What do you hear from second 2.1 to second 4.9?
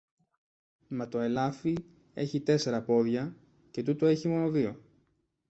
έχει τέσσερα πόδια, και τούτο έχει μόνο δυο!